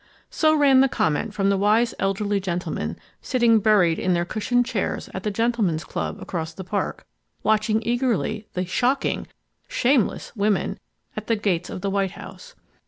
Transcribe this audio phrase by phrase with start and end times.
[0.31, 5.11] So ran the comment from the wise elderly gentlemen sitting buried in their cushioned chairs
[5.13, 7.05] at the gentlemen's club across the Park,
[7.43, 9.27] watching eagerly the "shocking,"
[9.67, 10.79] "shameless" women
[11.15, 12.55] at the gates of the White House.